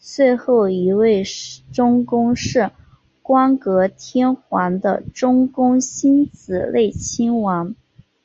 [0.00, 1.24] 最后一位
[1.72, 2.70] 中宫是
[3.20, 7.74] 光格天皇的中宫欣子内亲王。